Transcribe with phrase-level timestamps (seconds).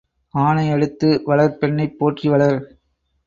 [0.33, 2.57] ஆணை அடித்து வளர் பெண்ணைப் போற்றி வளர்.